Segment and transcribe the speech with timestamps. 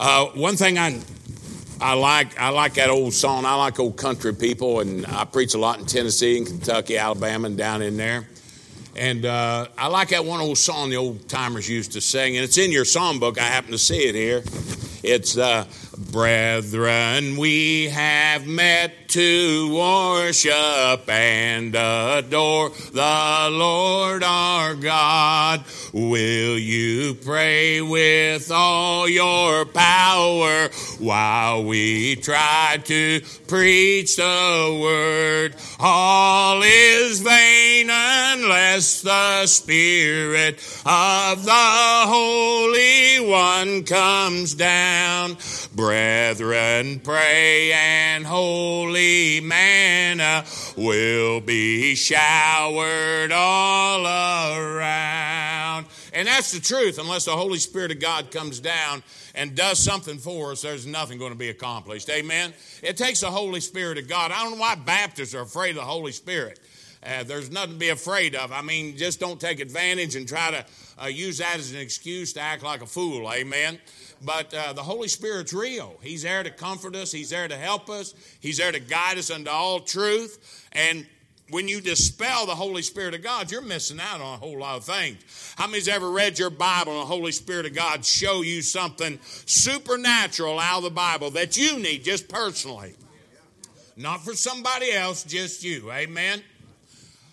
[0.00, 0.98] Uh, one thing I
[1.78, 3.44] I like I like that old song.
[3.44, 7.48] I like old country people, and I preach a lot in Tennessee and Kentucky, Alabama,
[7.48, 8.26] and down in there.
[8.96, 12.44] And uh, I like that one old song the old timers used to sing, and
[12.44, 13.36] it's in your songbook.
[13.36, 14.42] I happen to see it here.
[15.02, 15.66] It's uh,
[16.12, 25.64] Brethren, we have met to worship and adore the Lord our God.
[25.92, 30.68] Will you pray with all your power
[30.98, 35.56] while we try to preach the word?
[35.78, 40.54] All is vain unless the Spirit
[40.86, 45.36] of the Holy One comes down.
[45.74, 45.99] Brethren,
[47.00, 50.44] pray and holy manna
[50.76, 55.86] will be showered all around.
[56.12, 56.98] And that's the truth.
[56.98, 59.02] Unless the Holy Spirit of God comes down
[59.34, 62.08] and does something for us, there's nothing going to be accomplished.
[62.08, 62.52] Amen?
[62.82, 64.30] It takes the Holy Spirit of God.
[64.32, 66.60] I don't know why Baptists are afraid of the Holy Spirit.
[67.02, 68.52] Uh, there's nothing to be afraid of.
[68.52, 70.64] I mean, just don't take advantage and try to
[71.02, 73.30] uh, use that as an excuse to act like a fool.
[73.32, 73.78] Amen?
[74.22, 75.96] But uh, the Holy Spirit's real.
[76.02, 79.30] He's there to comfort us, He's there to help us, He's there to guide us
[79.30, 80.68] unto all truth.
[80.72, 81.06] And
[81.50, 84.76] when you dispel the Holy Spirit of God, you're missing out on a whole lot
[84.76, 85.54] of things.
[85.56, 89.18] How many's ever read your Bible and the Holy Spirit of God show you something
[89.46, 92.94] supernatural out of the Bible that you need just personally?
[93.96, 95.90] Not for somebody else, just you.
[95.90, 96.42] Amen.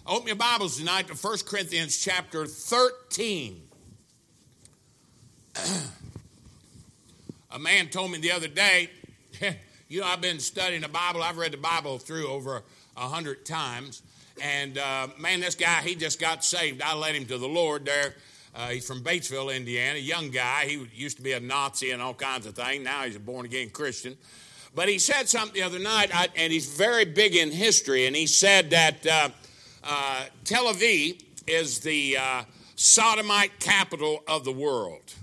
[0.05, 3.61] Open your Bibles tonight to 1 Corinthians chapter 13.
[7.51, 8.89] a man told me the other day,
[9.87, 11.23] you know, I've been studying the Bible.
[11.23, 12.63] I've read the Bible through over
[12.95, 14.01] a hundred times.
[14.41, 16.81] And uh, man, this guy, he just got saved.
[16.81, 18.15] I led him to the Lord there.
[18.55, 20.65] Uh, he's from Batesville, Indiana, young guy.
[20.65, 22.83] He used to be a Nazi and all kinds of things.
[22.83, 24.17] Now he's a born again Christian.
[24.75, 28.07] But he said something the other night, I, and he's very big in history.
[28.07, 29.29] And he said that uh,
[29.83, 32.43] uh Tel Aviv is the uh,
[32.75, 35.13] sodomite capital of the world.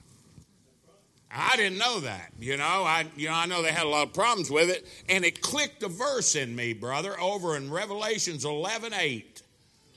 [1.34, 2.30] I didn't know that.
[2.38, 4.86] You know, I you know I know they had a lot of problems with it,
[5.08, 9.42] and it clicked a verse in me, brother, over in Revelations 11, 8,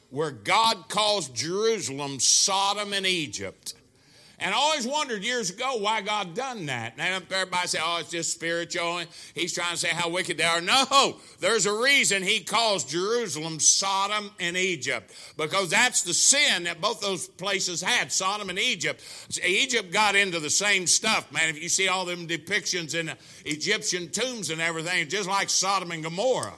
[0.09, 3.75] where God calls Jerusalem Sodom and Egypt.
[4.39, 6.93] And I always wondered years ago why God done that.
[6.97, 9.01] And everybody say, oh, it's just spiritual.
[9.33, 10.61] He's trying to say how wicked they are.
[10.61, 15.11] No, there's a reason he calls Jerusalem Sodom and Egypt.
[15.37, 19.01] Because that's the sin that both those places had, Sodom and Egypt.
[19.43, 21.49] Egypt got into the same stuff, man.
[21.49, 23.11] If you see all them depictions in
[23.43, 26.53] Egyptian tombs and everything, just like Sodom and Gomorrah.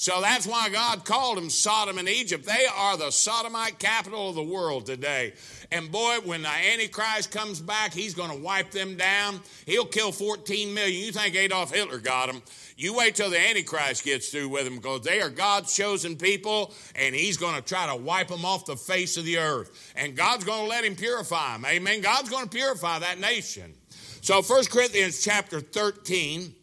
[0.00, 2.46] So that's why God called them Sodom and Egypt.
[2.46, 5.34] They are the sodomite capital of the world today.
[5.70, 9.40] And boy, when the Antichrist comes back, he's going to wipe them down.
[9.66, 11.04] He'll kill 14 million.
[11.04, 12.40] You think Adolf Hitler got them.
[12.78, 16.72] You wait till the Antichrist gets through with them because they are God's chosen people
[16.96, 19.92] and he's going to try to wipe them off the face of the earth.
[19.96, 21.66] And God's going to let him purify them.
[21.66, 22.00] Amen.
[22.00, 23.74] God's going to purify that nation.
[24.22, 26.54] So 1 Corinthians chapter 13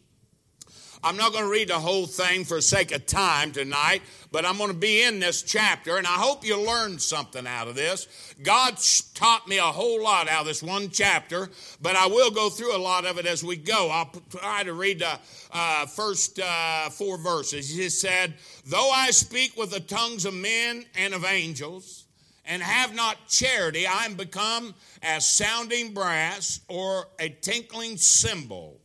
[1.02, 4.58] I'm not going to read the whole thing for sake of time tonight, but I'm
[4.58, 8.08] going to be in this chapter, and I hope you learned something out of this.
[8.42, 8.78] God
[9.14, 11.48] taught me a whole lot out of this one chapter,
[11.80, 13.90] but I will go through a lot of it as we go.
[13.90, 15.18] I'll try to read the
[15.52, 17.70] uh, first uh, four verses.
[17.70, 18.34] He said,
[18.66, 22.06] Though I speak with the tongues of men and of angels,
[22.44, 28.80] and have not charity, I am become as sounding brass or a tinkling cymbal.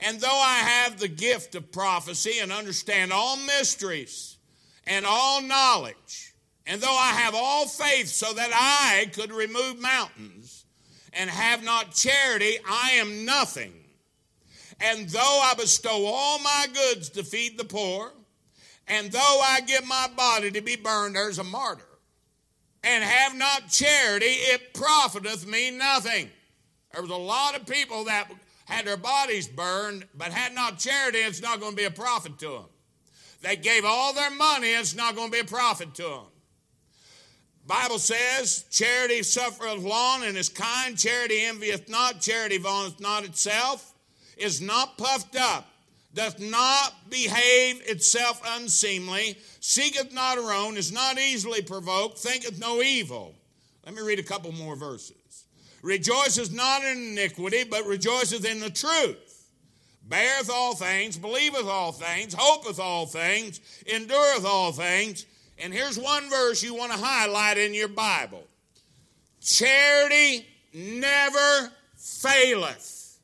[0.00, 4.36] And though I have the gift of prophecy and understand all mysteries
[4.86, 6.34] and all knowledge,
[6.66, 10.64] and though I have all faith so that I could remove mountains,
[11.16, 13.72] and have not charity, I am nothing.
[14.80, 18.12] And though I bestow all my goods to feed the poor,
[18.88, 21.84] and though I give my body to be burned, as a martyr,
[22.82, 26.30] and have not charity, it profiteth me nothing.
[26.92, 28.28] There was a lot of people that
[28.64, 32.38] had their bodies burned, but had not charity, it's not going to be a profit
[32.38, 32.64] to them.
[33.42, 36.26] They gave all their money, it's not going to be a profit to them.
[37.66, 43.94] Bible says, charity suffereth long and is kind, charity envieth not, charity vaunteth not itself,
[44.36, 45.66] is not puffed up,
[46.12, 52.82] doth not behave itself unseemly, seeketh not her own, is not easily provoked, thinketh no
[52.82, 53.34] evil.
[53.84, 55.23] Let me read a couple more verses
[55.84, 59.50] rejoices not in iniquity, but rejoiceth in the truth,
[60.08, 65.26] beareth all things, believeth all things, hopeth all things, endureth all things.
[65.58, 68.44] And here's one verse you want to highlight in your Bible
[69.40, 73.18] Charity never faileth.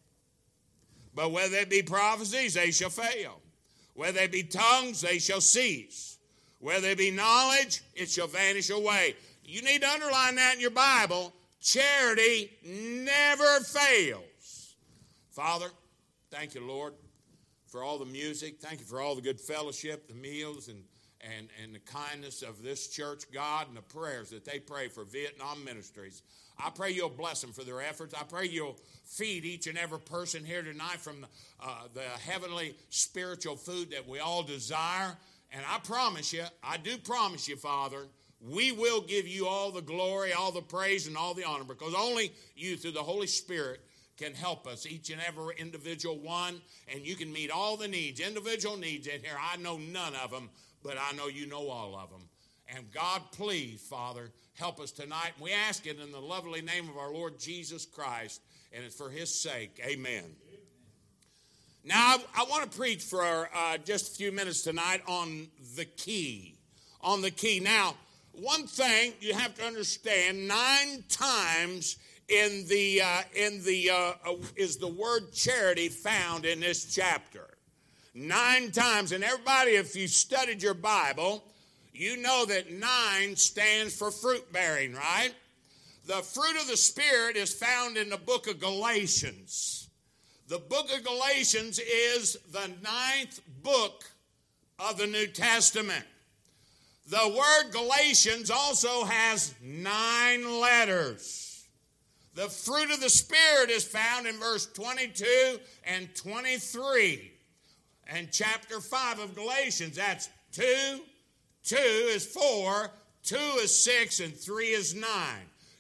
[1.15, 3.41] But whether it be prophecies, they shall fail.
[3.95, 6.19] Whether they be tongues, they shall cease.
[6.59, 9.17] Whether they be knowledge, it shall vanish away.
[9.45, 11.33] You need to underline that in your Bible.
[11.61, 14.77] Charity never fails.
[15.31, 15.67] Father,
[16.31, 16.95] thank you, Lord,
[17.67, 18.61] for all the music.
[18.61, 20.83] Thank you for all the good fellowship, the meals, and,
[21.21, 25.05] and, and the kindness of this church, God, and the prayers that they pray for
[25.05, 26.23] Vietnam ministries.
[26.59, 28.15] I pray you'll bless them for their efforts.
[28.15, 31.29] I pray you'll feed each and every person here tonight from the,
[31.63, 35.17] uh, the heavenly spiritual food that we all desire.
[35.53, 38.07] And I promise you, I do promise you, Father,
[38.41, 41.95] we will give you all the glory, all the praise, and all the honor because
[41.95, 43.81] only you, through the Holy Spirit,
[44.17, 48.21] can help us, each and every individual one, and you can meet all the needs,
[48.21, 49.37] individual needs in here.
[49.41, 50.51] I know none of them,
[50.83, 52.29] but I know you know all of them.
[52.75, 55.33] And God, please, Father, help us tonight.
[55.41, 59.11] We ask it in the lovely name of our Lord Jesus Christ, and it's for
[59.11, 59.81] his sake.
[59.85, 60.25] Amen.
[61.83, 65.87] Now, I, I want to preach for uh, just a few minutes tonight on the
[65.87, 66.59] key.
[67.01, 67.59] On the key.
[67.59, 67.95] Now,
[68.33, 71.97] one thing you have to understand nine times
[72.29, 77.49] in the, uh, in the, uh, uh, is the word charity found in this chapter.
[78.15, 79.13] Nine times.
[79.13, 81.45] And everybody, if you studied your Bible,
[81.93, 85.35] you know that nine stands for fruit bearing, right?
[86.07, 89.89] The fruit of the Spirit is found in the book of Galatians.
[90.49, 94.05] The book of Galatians is the ninth book
[94.79, 96.05] of the New Testament.
[97.09, 101.67] The word Galatians also has nine letters.
[102.35, 107.33] The fruit of the Spirit is found in verse 22 and 23.
[108.07, 111.01] And chapter 5 of Galatians, that's 2,
[111.65, 112.91] 2 is 4,
[113.25, 115.09] 2 is 6, and 3 is 9.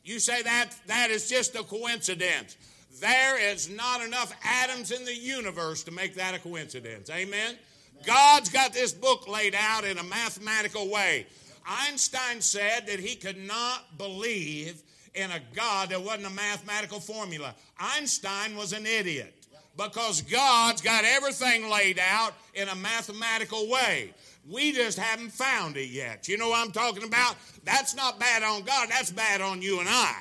[0.04, 2.56] You say that that is just a coincidence.
[3.00, 7.08] There is not enough atoms in the universe to make that a coincidence.
[7.10, 7.56] Amen?
[8.04, 11.26] God's got this book laid out in a mathematical way.
[11.66, 14.82] Einstein said that he could not believe
[15.14, 17.54] in a God that wasn't a mathematical formula.
[17.78, 19.34] Einstein was an idiot
[19.76, 24.14] because God's got everything laid out in a mathematical way.
[24.48, 26.28] We just haven't found it yet.
[26.28, 27.36] You know what I'm talking about?
[27.64, 30.14] That's not bad on God, that's bad on you and I.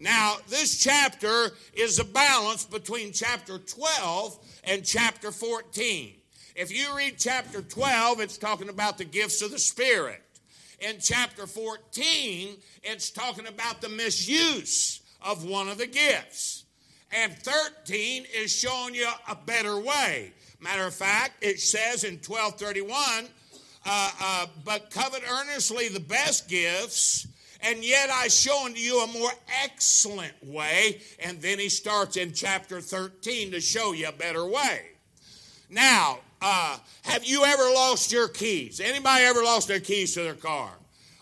[0.00, 6.17] Now, this chapter is a balance between chapter 12 and chapter 14.
[6.58, 10.20] If you read chapter 12, it's talking about the gifts of the Spirit.
[10.80, 16.64] In chapter 14, it's talking about the misuse of one of the gifts.
[17.12, 20.32] And 13 is showing you a better way.
[20.58, 23.28] Matter of fact, it says in 1231,
[23.86, 27.28] uh, uh, but covet earnestly the best gifts,
[27.60, 29.30] and yet I show unto you a more
[29.62, 31.02] excellent way.
[31.20, 34.86] And then he starts in chapter 13 to show you a better way.
[35.70, 38.80] Now, uh, have you ever lost your keys?
[38.80, 40.70] Anybody ever lost their keys to their car?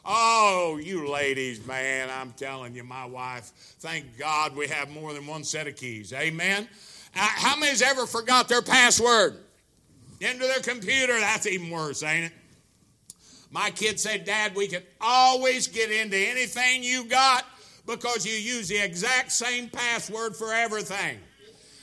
[0.05, 5.27] Oh, you ladies, man, I'm telling you, my wife, thank God we have more than
[5.27, 6.13] one set of keys.
[6.13, 6.69] Amen.
[7.15, 9.37] Uh, how many's ever forgot their password
[10.21, 11.19] into their computer?
[11.19, 12.33] That's even worse, ain't it?
[13.51, 17.45] My kid said, Dad, we can always get into anything you got
[17.87, 21.19] because you use the exact same password for everything.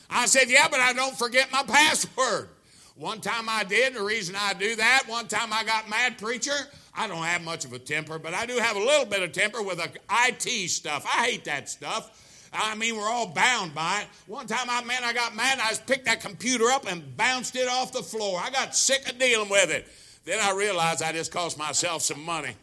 [0.10, 2.50] I said, Yeah, but I don't forget my password.
[2.96, 6.18] One time I did, and the reason I do that, one time I got mad,
[6.18, 6.52] preacher.
[6.96, 9.32] I don't have much of a temper, but I do have a little bit of
[9.32, 9.90] temper with the
[10.28, 11.04] IT stuff.
[11.06, 12.20] I hate that stuff.
[12.54, 14.08] I mean, we're all bound by it.
[14.28, 15.58] One time, I man, I got mad.
[15.60, 18.40] I just picked that computer up and bounced it off the floor.
[18.40, 19.88] I got sick of dealing with it.
[20.24, 22.56] Then I realized I just cost myself some money.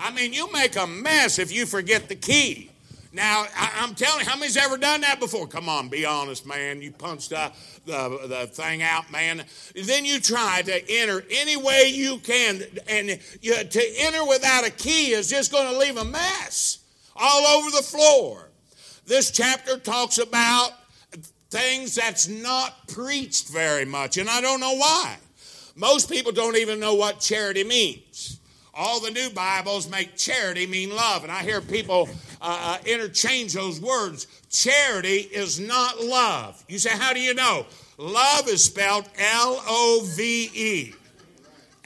[0.00, 2.70] I mean, you make a mess if you forget the key.
[3.12, 5.46] Now, I, am telling you, how many's ever done that before?
[5.46, 6.82] Come on, be honest, man.
[6.82, 7.50] You punched the,
[7.86, 9.44] the, the thing out, man.
[9.74, 14.70] Then you try to enter any way you can, and you, to enter without a
[14.70, 16.78] key is just going to leave a mess
[17.14, 18.48] all over the floor.
[19.06, 20.70] This chapter talks about
[21.50, 25.16] things that's not preached very much, and I don't know why.
[25.76, 28.40] Most people don't even know what charity means.
[28.78, 32.10] All the new Bibles make charity mean love, and I hear people
[32.42, 34.26] uh, uh, interchange those words.
[34.50, 36.62] Charity is not love.
[36.68, 37.64] You say, How do you know?
[37.96, 40.94] Love is spelled L O V E.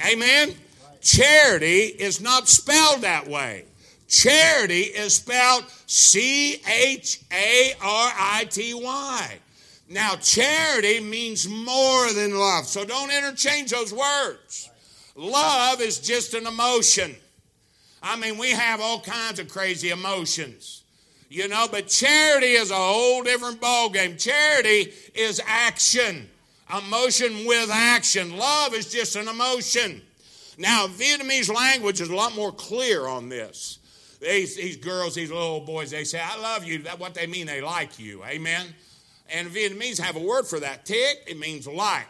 [0.05, 0.53] Amen?
[1.01, 3.67] Charity is not spelled that way.
[4.09, 9.39] Charity is spelled C H A R I T Y.
[9.89, 14.70] Now, charity means more than love, so don't interchange those words.
[15.17, 17.15] Love is just an emotion.
[18.03, 20.83] I mean, we have all kinds of crazy emotions.
[21.29, 24.19] You know, but charity is a whole different ballgame.
[24.19, 26.29] Charity is action,
[26.77, 28.37] emotion with action.
[28.37, 30.03] Love is just an emotion.
[30.59, 33.79] Now, Vietnamese language is a lot more clear on this.
[34.21, 36.83] These, these girls, these little boys, they say, I love you.
[36.83, 38.25] That what they mean, they like you.
[38.25, 38.67] Amen.
[39.33, 40.85] And Vietnamese have a word for that.
[40.85, 42.09] Tick, it means like.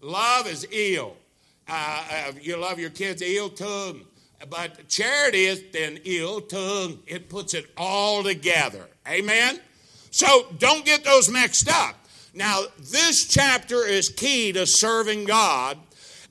[0.00, 1.16] Love is ill.
[1.68, 4.02] Uh, uh, you love your kids, ill tongue.
[4.48, 7.00] But charity is then ill tongue.
[7.06, 8.86] It puts it all together.
[9.08, 9.58] Amen?
[10.10, 11.96] So don't get those mixed up.
[12.34, 15.78] Now, this chapter is key to serving God,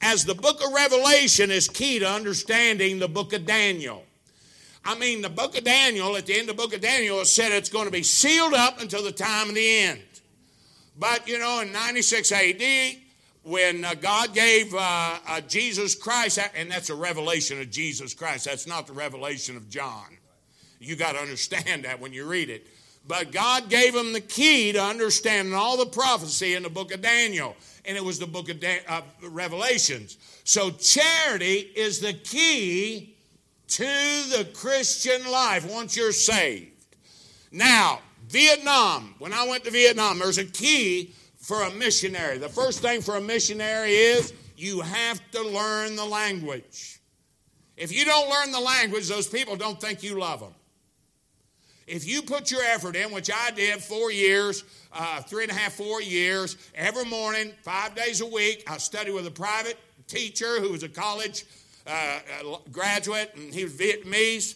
[0.01, 4.03] as the book of Revelation is key to understanding the book of Daniel.
[4.83, 7.25] I mean, the book of Daniel, at the end of the book of Daniel, it
[7.25, 10.01] said it's going to be sealed up until the time of the end.
[10.97, 12.97] But, you know, in 96 AD,
[13.45, 18.45] when uh, God gave uh, uh, Jesus Christ, and that's a revelation of Jesus Christ,
[18.45, 20.17] that's not the revelation of John.
[20.79, 22.67] You got to understand that when you read it.
[23.07, 27.01] But God gave him the key to understanding all the prophecy in the book of
[27.01, 30.17] Daniel, and it was the book of da- Revelations.
[30.43, 33.15] So, charity is the key
[33.67, 36.71] to the Christian life once you're saved.
[37.51, 41.13] Now, Vietnam, when I went to Vietnam, there's a key
[41.45, 42.39] for a missionary.
[42.39, 46.99] The first thing for a missionary is you have to learn the language.
[47.77, 50.55] If you don't learn the language, those people don't think you love them.
[51.85, 55.53] If you put your effort in, which I did four years, uh, three and a
[55.53, 60.59] half, four years, every morning, five days a week, I studied with a private teacher
[60.59, 61.45] who was a college
[61.85, 62.21] uh,
[62.71, 64.55] graduate, and he was Vietnamese.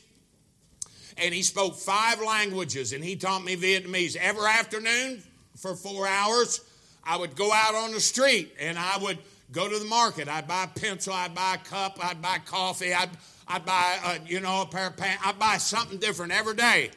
[1.17, 4.15] And he spoke five languages, and he taught me Vietnamese.
[4.15, 5.21] Every afternoon
[5.55, 6.61] for four hours,
[7.03, 9.17] I would go out on the street and I would
[9.51, 10.27] go to the market.
[10.27, 13.09] I'd buy a pencil, I'd buy a cup, I'd buy coffee, I'd,
[13.47, 15.23] I'd buy, a, you know, a pair of pants.
[15.25, 16.91] I'd buy something different every day.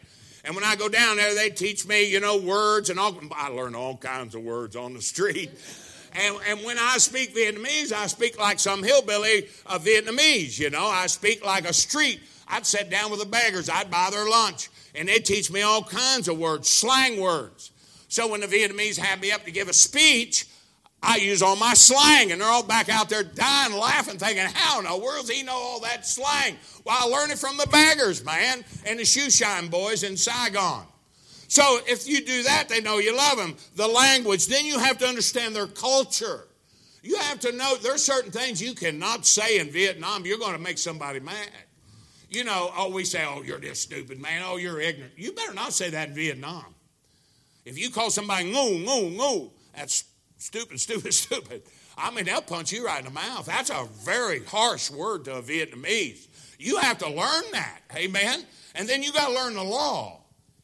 [0.44, 3.16] And when I go down there, they teach me, you know, words and all.
[3.32, 5.50] I learn all kinds of words on the street.
[6.14, 10.85] And, and when I speak Vietnamese, I speak like some hillbilly of Vietnamese, you know.
[10.85, 12.21] I speak like a street.
[12.49, 15.82] I'd sit down with the beggars, I'd buy their lunch, and they'd teach me all
[15.82, 17.71] kinds of words, slang words.
[18.12, 20.45] So when the Vietnamese have me up to give a speech,
[21.02, 24.81] I use all my slang, and they're all back out there dying, laughing, thinking, How
[24.81, 26.59] in the world he know all that slang?
[26.85, 30.85] Well, I learned it from the baggers, man, and the shoe shine boys in Saigon.
[31.49, 33.57] So if you do that, they know you love them.
[33.76, 36.49] The language, then you have to understand their culture.
[37.02, 40.26] You have to know there's certain things you cannot say in Vietnam.
[40.26, 41.49] You're going to make somebody mad.
[42.28, 44.42] You know, oh, we say, oh, you're this stupid man.
[44.45, 45.14] Oh, you're ignorant.
[45.16, 46.75] You better not say that in Vietnam.
[47.64, 50.04] If you call somebody ngoo, ngoo, ngoo, that's
[50.38, 51.62] stupid, stupid, stupid.
[51.97, 53.47] I mean, they'll punch you right in the mouth.
[53.47, 56.26] That's a very harsh word to a Vietnamese.
[56.59, 58.45] You have to learn that, amen?
[58.75, 60.21] And then you got to learn the law.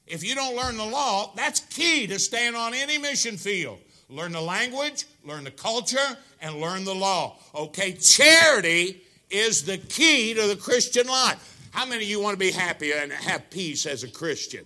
[0.07, 3.78] If you don't learn the law, that's key to staying on any mission field.
[4.09, 7.37] Learn the language, learn the culture, and learn the law.
[7.55, 11.69] Okay, charity is the key to the Christian life.
[11.73, 14.64] How many of you want to be happy and have peace as a Christian?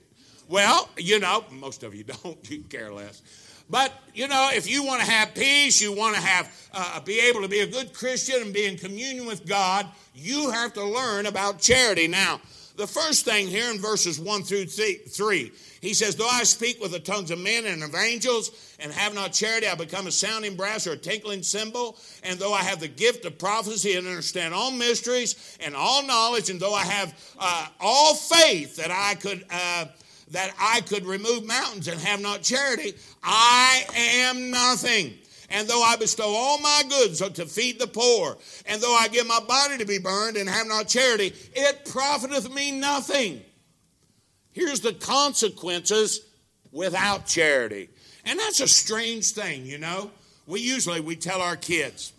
[0.53, 3.23] Well, you know, most of you don't, you care less.
[3.71, 7.21] But, you know, if you want to have peace, you want to have, uh, be
[7.21, 10.85] able to be a good Christian and be in communion with God, you have to
[10.85, 12.07] learn about charity.
[12.07, 12.39] Now,
[12.77, 16.93] the first thing here in verses 1 through 3, he says, Though I speak with
[16.93, 20.55] the tongues of men and of angels and have not charity, I become a sounding
[20.55, 21.97] brass or a tinkling cymbal.
[22.25, 26.51] And though I have the gift of prophecy and understand all mysteries and all knowledge,
[26.51, 29.47] and though I have uh, all faith that I could.
[29.51, 29.87] Uh,
[30.33, 35.15] that I could remove mountains and have not charity, I am nothing.
[35.51, 39.27] And though I bestow all my goods to feed the poor, and though I give
[39.27, 43.43] my body to be burned and have not charity, it profiteth me nothing.
[44.53, 46.23] Here's the consequences
[46.73, 47.91] without charity.
[48.25, 50.11] And that's a strange thing, you know.
[50.47, 52.15] We usually we tell our kids,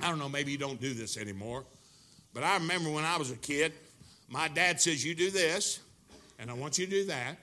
[0.00, 1.64] I don't know, maybe you don't do this anymore,
[2.34, 3.72] but I remember when I was a kid,
[4.28, 5.80] my dad says, You do this,
[6.42, 7.36] and I want you to do that.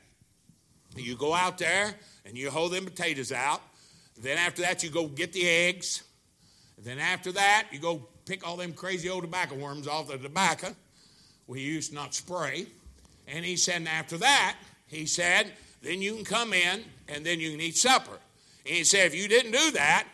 [0.97, 3.61] You go out there and you hold them potatoes out,
[4.21, 6.03] then after that, you go get the eggs.
[6.77, 10.75] Then after that, you go pick all them crazy old tobacco worms off the tobacco.
[11.47, 12.67] We used not spray.
[13.25, 17.39] And he said, and after that, he said, then you can come in and then
[17.39, 18.19] you can eat supper.
[18.65, 20.07] And he said, if you didn't do that,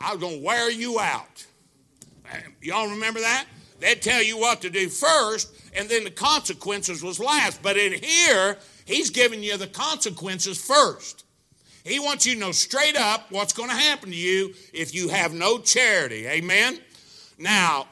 [0.00, 1.44] I was going to wear you out.
[2.62, 3.44] Y'all remember that?
[3.80, 7.62] They'd tell you what to do first, and then the consequences was last.
[7.62, 11.24] But in here, he's giving you the consequences first.
[11.84, 15.08] He wants you to know straight up what's going to happen to you if you
[15.08, 16.26] have no charity.
[16.26, 16.78] Amen?
[17.38, 17.86] Now,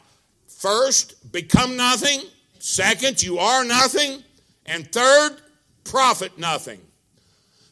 [0.46, 2.20] first, become nothing.
[2.58, 4.22] Second, you are nothing.
[4.66, 5.40] And third,
[5.84, 6.80] profit nothing.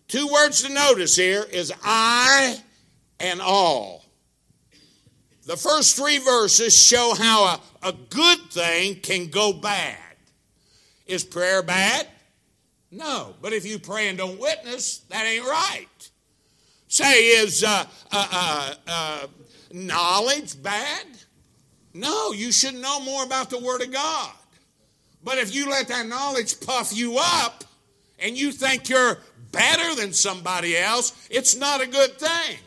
[0.08, 2.56] Two words to notice here is I
[3.20, 4.05] and all.
[5.46, 9.96] The first three verses show how a, a good thing can go bad.
[11.06, 12.08] Is prayer bad?
[12.90, 13.36] No.
[13.40, 15.86] But if you pray and don't witness, that ain't right.
[16.88, 19.26] Say, is uh, uh, uh, uh
[19.72, 21.06] knowledge bad?
[21.94, 24.32] No, you should know more about the Word of God.
[25.22, 27.62] But if you let that knowledge puff you up
[28.18, 29.18] and you think you're
[29.52, 32.58] better than somebody else, it's not a good thing.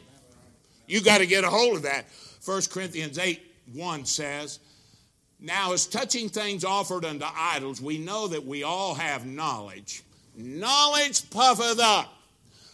[0.88, 2.06] You got to get a hold of that.
[2.46, 3.42] 1 Corinthians 8
[3.74, 4.60] 1 says,
[5.40, 10.04] Now, as touching things offered unto idols, we know that we all have knowledge.
[10.36, 12.14] Knowledge puffeth up,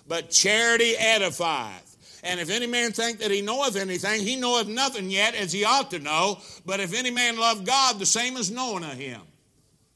[0.08, 1.82] but charity edifieth.
[2.24, 5.64] And if any man think that he knoweth anything, he knoweth nothing yet as he
[5.64, 6.40] ought to know.
[6.66, 9.22] But if any man love God, the same is knowing of him.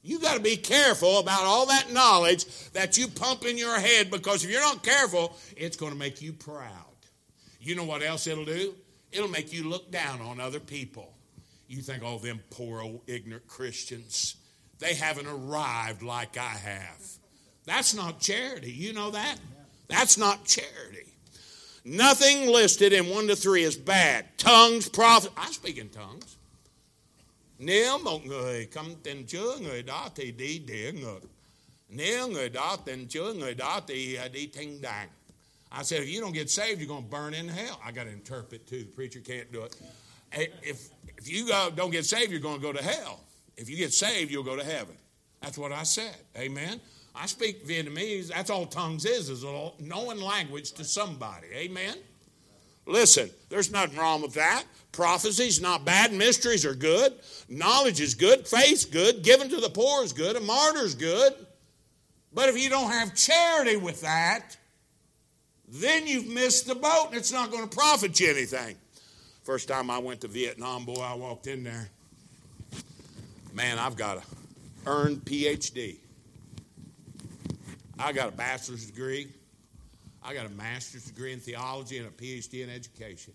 [0.04, 4.12] You got to be careful about all that knowledge that you pump in your head
[4.12, 6.86] because if you're not careful, it's going to make you proud.
[7.60, 8.76] You know what else it'll do?
[9.12, 11.14] It'll make you look down on other people.
[11.68, 14.36] You think, oh, them poor old ignorant Christians,
[14.80, 17.02] they haven't arrived like I have.
[17.66, 18.72] That's not charity.
[18.72, 19.36] You know that?
[19.88, 21.14] That's not charity.
[21.86, 24.26] Nothing listed in 1 to 3 is bad.
[24.38, 25.32] Tongues, prophet.
[25.38, 26.36] I speak in tongues.
[27.60, 31.24] Nếu người không tin Chúa, người đó thì đi địa ngục.
[31.90, 35.10] Nếu người đó tin Chúa, người đó thì đi thiên đàng.
[35.72, 37.80] I said, if you don't get saved, you're going to burn in hell.
[37.86, 38.80] I got to interpret too.
[38.80, 39.76] The preacher can't do it.
[40.32, 43.20] If, if you go, don't get saved, you're going to go to hell.
[43.58, 44.96] If you get saved, you'll go to heaven.
[45.42, 46.16] That's what I said.
[46.38, 46.82] Amen.
[47.16, 48.30] I speak Vietnamese.
[48.30, 51.48] That's all tongues is, is a knowing language to somebody.
[51.54, 51.96] Amen.
[52.86, 54.64] Listen, there's nothing wrong with that.
[54.92, 56.12] Prophecy's not bad.
[56.12, 57.14] Mysteries are good.
[57.48, 58.48] Knowledge is good.
[58.48, 59.24] Faith's good.
[59.24, 60.36] Giving to the poor is good.
[60.36, 61.34] A martyr's good.
[62.34, 64.58] But if you don't have charity with that,
[65.72, 68.76] then you've missed the boat and it's not going to profit you anything.
[69.44, 71.90] First time I went to Vietnam, boy, I walked in there.
[73.54, 74.24] Man, I've got a
[74.86, 75.98] earned PhD.
[77.98, 79.28] I got a bachelor's degree.
[80.24, 83.34] I got a master's degree in theology and a PhD in education.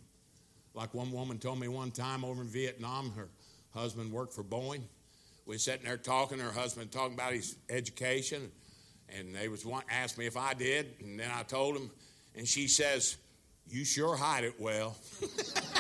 [0.74, 3.28] Like one woman told me one time over in Vietnam, her
[3.72, 4.82] husband worked for Boeing.
[5.46, 8.50] We were sitting there talking, her husband talking about his education,
[9.08, 11.90] and they was one, asked me if I did, and then I told him,
[12.36, 13.16] and she says,
[13.68, 14.96] "You sure hide it well."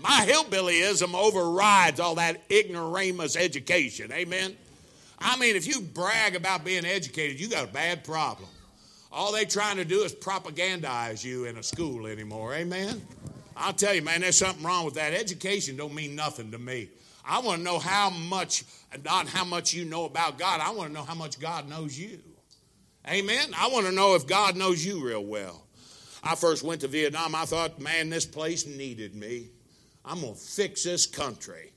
[0.00, 4.12] My hillbillyism overrides all that ignoramus education.
[4.12, 4.56] Amen.
[5.18, 8.48] I mean, if you brag about being educated, you got a bad problem.
[9.10, 12.54] All they trying to do is propagandize you in a school anymore.
[12.54, 13.02] Amen.
[13.56, 15.12] I'll tell you, man, there's something wrong with that.
[15.12, 16.90] Education don't mean nothing to me.
[17.24, 18.64] I want to know how much,
[19.04, 20.60] not how much you know about God.
[20.60, 22.20] I want to know how much God knows you.
[23.08, 23.54] Amen.
[23.56, 25.64] I want to know if God knows you real well.
[26.22, 27.34] I first went to Vietnam.
[27.34, 29.48] I thought, man, this place needed me.
[30.04, 31.72] I'm going to fix this country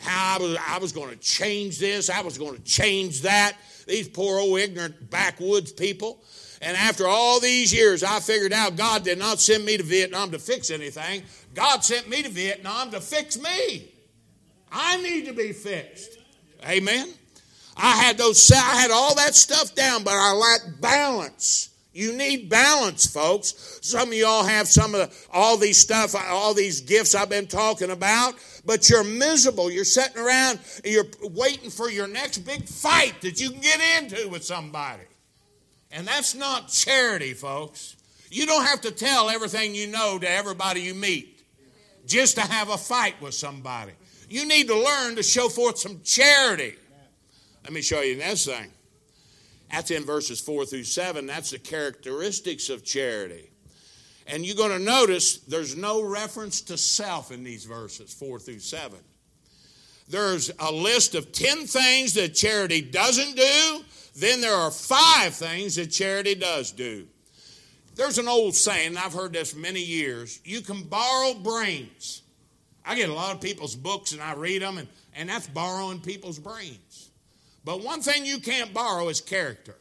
[0.00, 3.56] how I was, I was going to change this, I was going to change that.
[3.86, 6.22] These poor old ignorant backwoods people.
[6.62, 10.30] And after all these years, I figured out God did not send me to Vietnam
[10.32, 11.22] to fix anything.
[11.54, 13.92] God sent me to Vietnam to fix me.
[14.70, 16.18] I need to be fixed.
[16.66, 17.08] Amen.
[17.76, 21.70] I had those I had all that stuff down, but I lacked balance.
[21.92, 23.78] You need balance, folks.
[23.82, 27.48] Some of y'all have some of the, all these stuff, all these gifts I've been
[27.48, 29.70] talking about, but you're miserable.
[29.70, 34.28] You're sitting around, you're waiting for your next big fight that you can get into
[34.28, 35.02] with somebody.
[35.90, 37.96] And that's not charity, folks.
[38.30, 41.42] You don't have to tell everything you know to everybody you meet
[42.06, 43.92] just to have a fight with somebody.
[44.28, 46.76] You need to learn to show forth some charity.
[47.64, 48.70] Let me show you this thing.
[49.70, 51.26] That's in verses 4 through 7.
[51.26, 53.50] That's the characteristics of charity.
[54.26, 58.60] And you're going to notice there's no reference to self in these verses, 4 through
[58.60, 58.98] 7.
[60.08, 63.84] There's a list of 10 things that charity doesn't do,
[64.16, 67.06] then there are five things that charity does do.
[67.94, 72.22] There's an old saying, I've heard this many years you can borrow brains.
[72.84, 76.00] I get a lot of people's books and I read them, and, and that's borrowing
[76.00, 76.89] people's brains.
[77.64, 79.76] But one thing you can't borrow is character.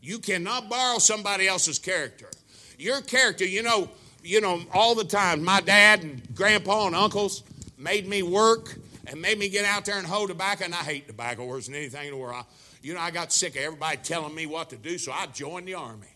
[0.00, 2.30] You cannot borrow somebody else's character.
[2.78, 3.90] Your character, you know,
[4.22, 7.42] you know, all the time, my dad and grandpa and uncles
[7.78, 11.06] made me work and made me get out there and hoe tobacco, and I hate
[11.06, 12.36] tobacco worse than anything in the world.
[12.36, 12.44] I,
[12.82, 15.68] you know, I got sick of everybody telling me what to do, so I joined
[15.68, 16.08] the army.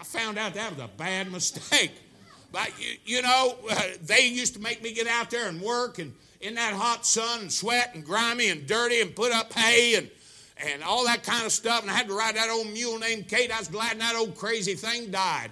[0.00, 1.92] I found out that was a bad mistake.
[2.50, 5.98] But, you, you know, uh, they used to make me get out there and work,
[5.98, 9.94] and, in that hot sun and sweat and grimy and dirty and put up hay
[9.96, 10.10] and,
[10.72, 11.82] and all that kind of stuff.
[11.82, 13.50] And I had to ride that old mule named Kate.
[13.50, 15.50] I was glad that old crazy thing died.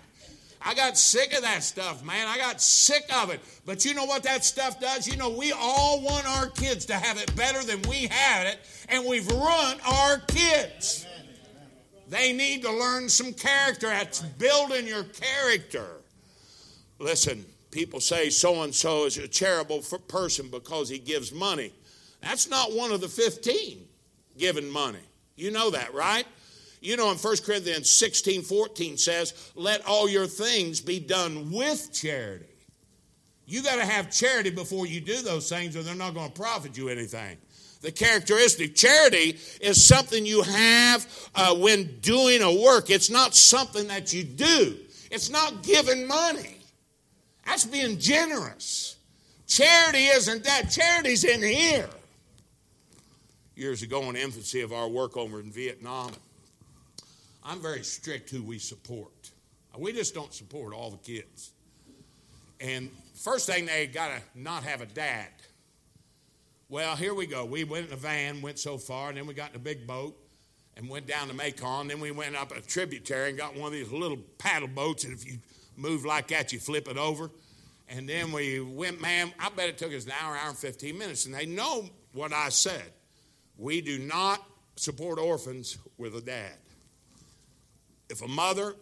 [0.60, 2.26] I got sick of that stuff, man.
[2.26, 3.40] I got sick of it.
[3.64, 5.06] But you know what that stuff does?
[5.06, 8.58] You know, we all want our kids to have it better than we had it,
[8.88, 11.06] and we've ruined our kids.
[12.08, 13.86] They need to learn some character.
[13.88, 15.86] That's building your character.
[16.98, 21.72] Listen, people say so and so is a charitable person because he gives money.
[22.20, 23.86] That's not one of the 15
[24.38, 24.98] giving money.
[25.36, 26.26] You know that, right?
[26.80, 31.92] You know, in 1 Corinthians 16 14 says, Let all your things be done with
[31.92, 32.46] charity.
[33.46, 36.40] You got to have charity before you do those things, or they're not going to
[36.40, 37.36] profit you anything.
[37.80, 42.90] The characteristic charity is something you have uh, when doing a work.
[42.90, 44.76] It's not something that you do.
[45.10, 46.55] It's not giving money.
[47.46, 48.96] That's being generous.
[49.46, 50.70] Charity isn't that.
[50.70, 51.88] Charity's in here.
[53.54, 56.10] Years ago, in infancy of our work over in Vietnam,
[57.44, 59.30] I'm very strict who we support.
[59.78, 61.52] We just don't support all the kids.
[62.60, 65.28] And first thing, they got to not have a dad.
[66.68, 67.44] Well, here we go.
[67.44, 69.86] We went in a van, went so far, and then we got in a big
[69.86, 70.16] boat
[70.76, 71.88] and went down to Mekong.
[71.88, 75.12] Then we went up a tributary and got one of these little paddle boats, and
[75.12, 75.38] if you
[75.76, 77.30] move like that, you flip it over.
[77.88, 80.98] And then we went, man, I bet it took us an hour, hour and 15
[80.98, 81.26] minutes.
[81.26, 82.92] And they know what I said.
[83.58, 86.56] We do not support orphans with a dad
[88.08, 88.74] if a mother,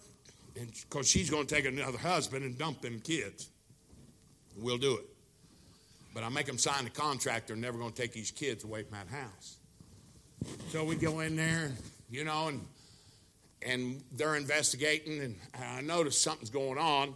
[0.55, 3.49] because she's going to take another husband and dump them kids,
[4.57, 5.05] we'll do it.
[6.13, 8.85] But I make them sign the contract they're never going to take these kids away
[8.85, 9.57] from that house.
[10.69, 11.73] So we go in there,
[12.11, 12.65] you know, and
[13.65, 17.15] and they're investigating, and I notice something's going on,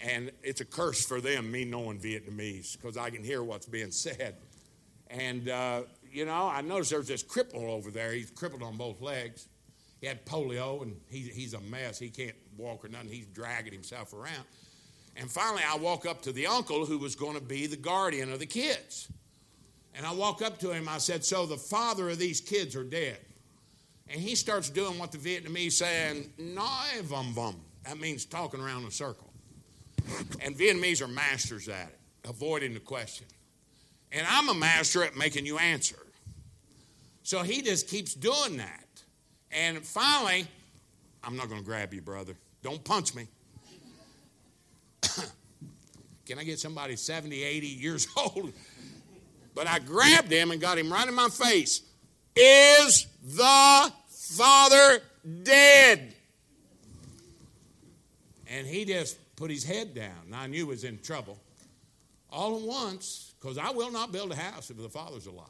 [0.00, 3.90] and it's a curse for them, me knowing Vietnamese, because I can hear what's being
[3.90, 4.36] said.
[5.08, 8.12] And, uh, you know, I noticed there's this cripple over there.
[8.12, 9.48] He's crippled on both legs.
[10.00, 11.98] He had polio, and he, he's a mess.
[11.98, 13.08] He can't walk or nothing.
[13.08, 14.44] He's dragging himself around.
[15.16, 18.32] And finally, I walk up to the uncle who was going to be the guardian
[18.32, 19.08] of the kids.
[19.94, 20.88] And I walk up to him.
[20.88, 23.18] I said, So the father of these kids are dead.
[24.10, 27.60] And he starts doing what the Vietnamese saying, Nai vum vum.
[27.84, 29.30] That means talking around in a circle.
[30.40, 33.26] And Vietnamese are masters at it, avoiding the question.
[34.12, 35.98] And I'm a master at making you answer.
[37.22, 38.86] So he just keeps doing that.
[39.50, 40.46] And finally,
[41.22, 42.34] I'm not going to grab you, brother.
[42.62, 43.26] Don't punch me.
[46.26, 48.52] Can I get somebody 70, 80 years old?
[49.54, 51.82] But I grabbed him and got him right in my face.
[52.38, 55.02] Is the Father
[55.42, 56.14] dead?
[58.46, 60.26] And he just put his head down.
[60.26, 61.38] And I knew he was in trouble.
[62.30, 65.46] All at once, because I will not build a house if the Father's alive.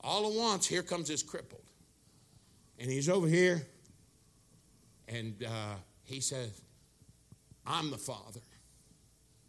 [0.00, 1.62] All at once, here comes this crippled.
[2.78, 3.66] And he's over here,
[5.08, 6.60] and uh, he says,
[7.66, 8.40] I'm the father.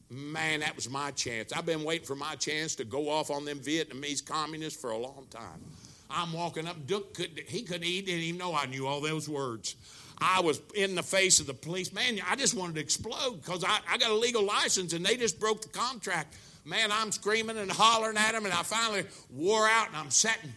[0.09, 1.51] Man, that was my chance.
[1.51, 4.97] I've been waiting for my chance to go off on them Vietnamese communists for a
[4.97, 5.61] long time.
[6.09, 6.87] I'm walking up.
[6.87, 9.75] Duke could he couldn't he didn't even know I knew all those words.
[10.19, 11.93] I was in the face of the police.
[11.93, 15.15] Man, I just wanted to explode because I, I got a legal license and they
[15.15, 16.35] just broke the contract.
[16.65, 20.51] Man, I'm screaming and hollering at them, and I finally wore out and I'm sitting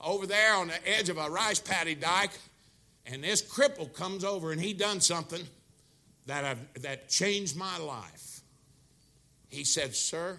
[0.00, 2.32] over there on the edge of a rice paddy dike,
[3.06, 5.42] and this cripple comes over and he done something
[6.26, 8.42] that, I've, that changed my life.
[9.48, 10.38] He said, Sir,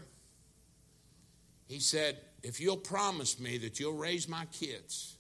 [1.68, 5.18] he said, if you'll promise me that you'll raise my kids,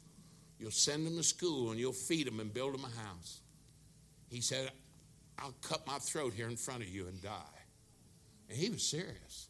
[0.59, 3.39] you'll send them to school and you'll feed them and build them a house,
[4.29, 4.69] he said,
[5.39, 7.59] I'll cut my throat here in front of you and die.
[8.47, 9.47] And he was serious.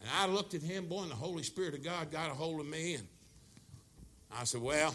[0.00, 2.60] And I looked at him, boy, and the Holy Spirit of God got a hold
[2.60, 2.94] of me.
[2.94, 3.06] And
[4.32, 4.94] I said, Well,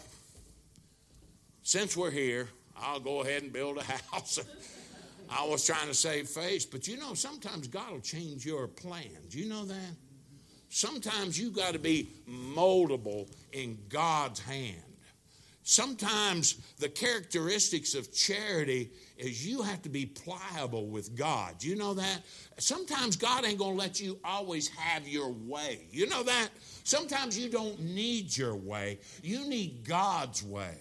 [1.62, 4.40] since we're here, I'll go ahead and build a house.
[5.30, 9.36] I was trying to save face, but you know, sometimes God will change your plans.
[9.36, 9.92] You know that?
[10.76, 14.84] Sometimes you got to be moldable in God's hand.
[15.64, 21.64] Sometimes the characteristics of charity is you have to be pliable with God.
[21.64, 22.24] You know that?
[22.58, 25.88] Sometimes God ain't going to let you always have your way.
[25.92, 26.50] You know that?
[26.84, 30.78] Sometimes you don't need your way, you need God's way.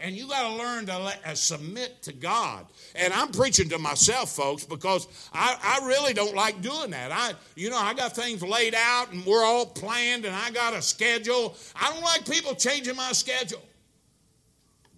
[0.00, 2.66] And you got to learn to let, uh, submit to God.
[2.94, 7.10] And I'm preaching to myself, folks, because I, I really don't like doing that.
[7.10, 10.72] I, you know, I got things laid out and we're all planned and I got
[10.72, 11.56] a schedule.
[11.74, 13.62] I don't like people changing my schedule.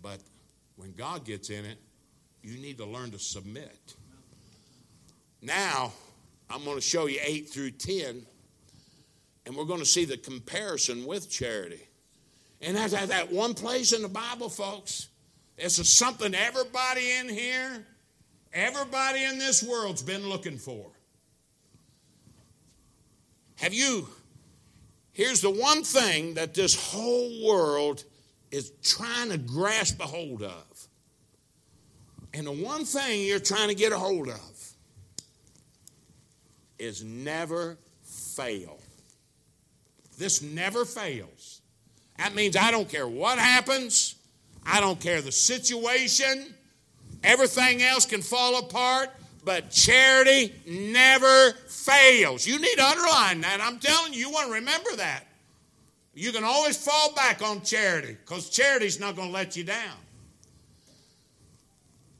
[0.02, 0.20] But
[0.76, 1.78] when God gets in it,
[2.42, 3.94] you need to learn to submit.
[5.40, 5.92] Now,
[6.50, 8.26] I'm going to show you 8 through 10
[9.46, 11.86] And we're going to see the comparison with charity.
[12.60, 15.08] And that's at that one place in the Bible, folks.
[15.56, 17.86] This is something everybody in here,
[18.52, 20.90] everybody in this world's been looking for.
[23.56, 24.08] Have you?
[25.12, 28.04] Here's the one thing that this whole world
[28.50, 30.88] is trying to grasp a hold of.
[32.32, 34.72] And the one thing you're trying to get a hold of
[36.78, 38.78] is never fail.
[40.16, 41.59] This never fails.
[42.20, 44.16] That means I don't care what happens,
[44.66, 46.54] I don't care the situation,
[47.24, 49.08] everything else can fall apart,
[49.42, 52.46] but charity never fails.
[52.46, 53.60] You need to underline that.
[53.62, 55.24] I'm telling you, you want to remember that.
[56.12, 59.96] You can always fall back on charity because charity's not going to let you down.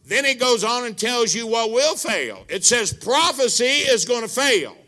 [0.07, 2.47] Then he goes on and tells you what will fail.
[2.49, 4.79] It says prophecy is going to fail.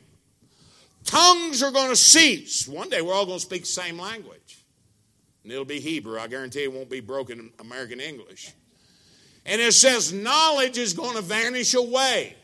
[1.04, 2.66] Tongues are going to cease.
[2.66, 4.61] One day we're all going to speak the same language.
[5.42, 6.18] And it'll be Hebrew.
[6.18, 8.52] I guarantee it won't be broken American English.
[9.44, 12.36] And it says knowledge is going to vanish away.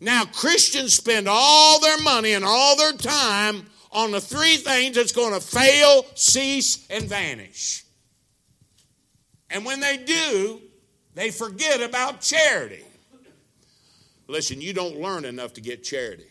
[0.00, 5.12] Now, Christians spend all their money and all their time on the three things that's
[5.12, 7.84] going to fail, cease, and vanish.
[9.50, 10.60] And when they do,
[11.14, 12.82] they forget about charity.
[14.26, 16.26] Listen, you don't learn enough to get charity.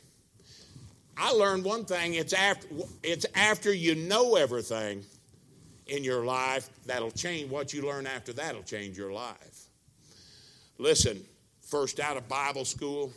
[1.16, 2.68] I learned one thing it's after,
[3.02, 5.06] it's after you know everything
[5.88, 9.68] in your life that'll change what you learn after that'll change your life.
[10.78, 11.24] Listen,
[11.62, 13.12] first out of Bible school,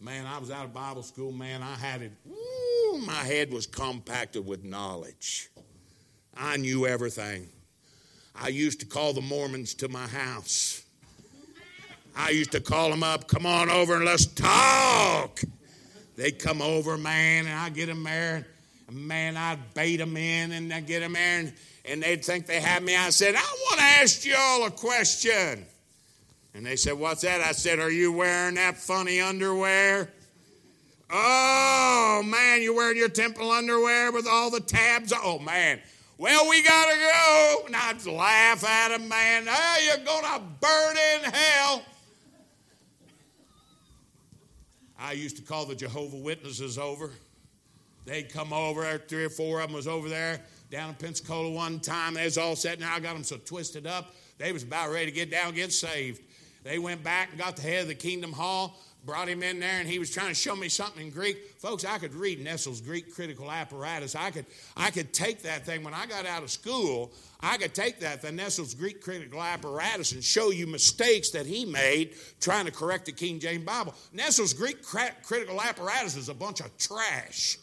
[0.00, 3.66] man, I was out of Bible school, man, I had it, woo, my head was
[3.66, 5.48] compacted with knowledge.
[6.36, 7.48] I knew everything.
[8.34, 10.82] I used to call the Mormons to my house.
[12.16, 15.40] I used to call them up, come on over and let's talk.
[16.16, 18.46] They'd come over, man, and I'd get them there.
[18.92, 21.52] Man, I'd bait them in and I'd get them there, and,
[21.84, 22.96] and they'd think they had me.
[22.96, 25.64] I said, I want to ask you all a question.
[26.54, 27.40] And they said, What's that?
[27.40, 30.10] I said, Are you wearing that funny underwear?
[31.14, 35.12] Oh, man, you're wearing your temple underwear with all the tabs.
[35.14, 35.80] Oh, man.
[36.16, 37.62] Well, we got to go.
[37.66, 39.46] And I'd laugh at him, man.
[39.48, 41.82] Oh, you're going to burn in hell.
[44.98, 47.10] I used to call the Jehovah Witnesses over.
[48.04, 51.80] They'd come over, three or four of them was over there down in Pensacola one
[51.80, 52.14] time.
[52.14, 52.80] They was all set.
[52.80, 55.72] Now I got them so twisted up, they was about ready to get down get
[55.72, 56.20] saved.
[56.64, 59.80] They went back and got the head of the Kingdom Hall brought him in there
[59.80, 61.50] and he was trying to show me something in Greek.
[61.58, 64.14] Folks, I could read Nestle's Greek critical apparatus.
[64.14, 67.12] I could, I could take that thing when I got out of school.
[67.40, 71.64] I could take that, the Nestle's Greek critical apparatus, and show you mistakes that he
[71.64, 73.94] made trying to correct the King James Bible.
[74.12, 77.58] Nestle's Greek critical apparatus is a bunch of trash.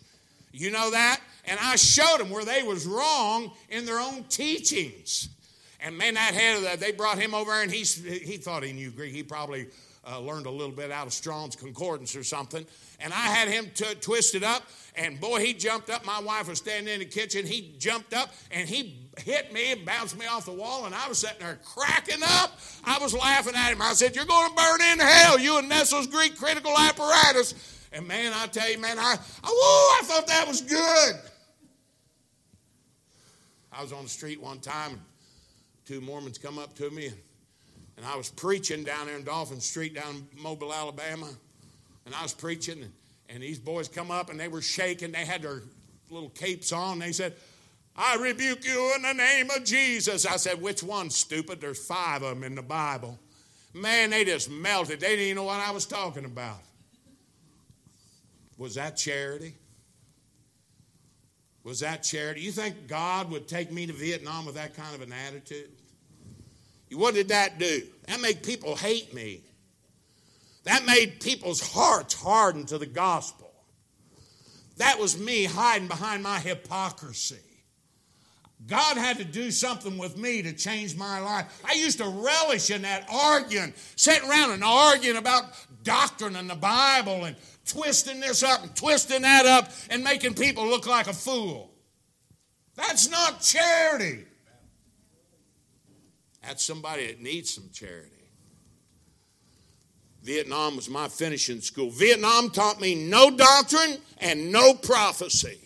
[0.51, 1.19] You know that?
[1.45, 5.29] And I showed them where they was wrong in their own teachings.
[5.81, 8.73] And man, that head of that, they brought him over and he, he thought he
[8.73, 9.13] knew Greek.
[9.13, 9.67] He probably
[10.09, 12.65] uh, learned a little bit out of Strong's Concordance or something.
[12.99, 14.63] And I had him t- twisted up,
[14.95, 16.05] and boy, he jumped up.
[16.05, 17.45] My wife was standing in the kitchen.
[17.45, 21.07] He jumped up and he hit me and bounced me off the wall, and I
[21.07, 22.59] was sitting there cracking up.
[22.83, 23.81] I was laughing at him.
[23.81, 27.78] I said, You're going to burn in hell, you and Nestle's Greek critical apparatus.
[27.91, 31.15] And man, I tell you, man, I, I thought that was good.
[33.71, 34.99] I was on the street one time,
[35.85, 37.07] two Mormons come up to me.
[37.07, 37.17] And
[37.99, 41.27] and I was preaching down there in Dauphin Street down in Mobile, Alabama.
[42.05, 42.93] And I was preaching, and,
[43.27, 45.11] and these boys come up and they were shaking.
[45.11, 45.63] They had their
[46.09, 46.99] little capes on.
[46.99, 47.33] They said,
[47.97, 50.25] I rebuke you in the name of Jesus.
[50.25, 51.59] I said, Which one, stupid?
[51.59, 53.19] There's five of them in the Bible.
[53.73, 55.01] Man, they just melted.
[55.01, 56.59] They didn't even know what I was talking about.
[58.59, 59.55] Was that charity?
[61.63, 62.41] Was that charity?
[62.41, 65.69] You think God would take me to Vietnam with that kind of an attitude?
[66.91, 67.83] What did that do?
[68.07, 69.43] That made people hate me.
[70.65, 73.49] That made people's hearts harden to the gospel.
[74.75, 77.37] That was me hiding behind my hypocrisy.
[78.67, 81.61] God had to do something with me to change my life.
[81.65, 85.45] I used to relish in that arguing, sitting around and arguing about
[85.83, 87.37] doctrine and the Bible and
[87.69, 91.71] twisting this up and twisting that up and making people look like a fool.
[92.75, 94.25] That's not charity.
[96.43, 98.09] That's somebody that needs some charity.
[100.23, 101.89] Vietnam was my finishing school.
[101.89, 105.59] Vietnam taught me no doctrine and no prophecy,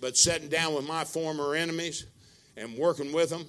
[0.00, 2.06] but sitting down with my former enemies
[2.56, 3.44] and working with them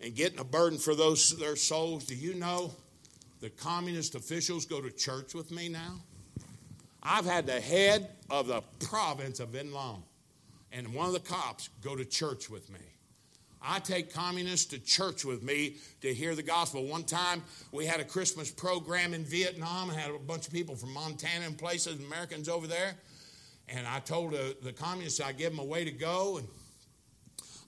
[0.00, 2.04] and getting a burden for those their souls.
[2.04, 2.72] Do you know
[3.40, 6.00] the communist officials go to church with me now?
[7.02, 10.02] I've had the head of the province of Long
[10.72, 12.80] An one of the cops go to church with me.
[13.62, 16.84] I take communists to church with me to hear the gospel.
[16.84, 20.76] One time we had a Christmas program in Vietnam and had a bunch of people
[20.76, 22.94] from Montana and places, Americans over there.
[23.68, 26.38] And I told the, the communists I'd give them a way to go.
[26.38, 26.46] And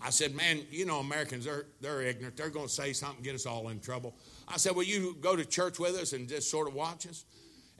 [0.04, 2.36] I said, Man, you know, Americans, they're, they're ignorant.
[2.36, 4.14] They're going to say something, get us all in trouble.
[4.46, 7.24] I said, Well, you go to church with us and just sort of watch us?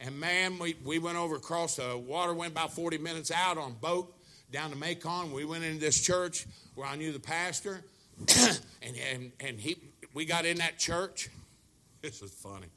[0.00, 3.74] And man, we, we went over across the water, went about 40 minutes out on
[3.74, 4.14] boat
[4.50, 5.32] down to Mekong.
[5.32, 7.82] We went into this church where I knew the pastor.
[8.82, 9.76] and, and, and he,
[10.14, 11.28] we got in that church.
[12.00, 12.68] This is funny.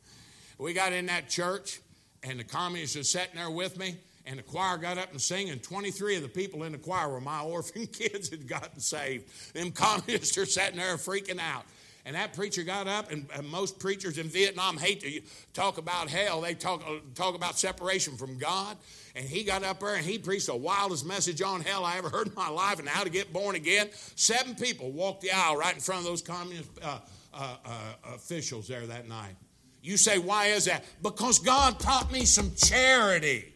[0.57, 1.79] We got in that church,
[2.23, 5.51] and the communists were sitting there with me, and the choir got up and sang,
[5.51, 9.53] and 23 of the people in the choir were my orphan kids had gotten saved.
[9.53, 11.65] Them communists are sitting there freaking out.
[12.05, 15.21] And that preacher got up, and, and, most preachers in Vietnam hate to
[15.53, 16.41] talk about hell.
[16.41, 16.83] They talk,
[17.13, 18.77] talk about separation from God.
[19.15, 22.09] And he got up there and he preached the wildest message on hell I ever
[22.09, 23.89] heard in my life and how to get born again.
[24.15, 26.99] Seven people walked the aisle right in front of those communist uh,
[27.33, 27.69] uh, uh,
[28.15, 29.35] officials there that night.
[29.83, 30.85] You say, why is that?
[31.01, 33.53] Because God taught me some charity.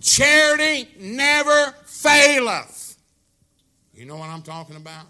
[0.00, 2.96] Charity never faileth.
[3.94, 5.06] You know what I'm talking about?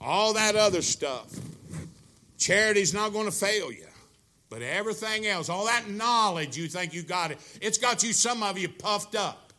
[0.00, 1.28] All that other stuff.
[2.38, 3.86] Charity's not going to fail you.
[4.48, 8.42] But everything else, all that knowledge you think you got it, it's got you, some
[8.42, 9.52] of you, puffed up.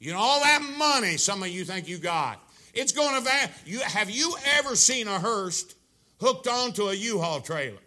[0.00, 2.40] You know, all that money, some of you think you got.
[2.74, 5.74] It's going to you have you ever seen a hearse
[6.20, 7.78] hooked onto a U-Haul trailer?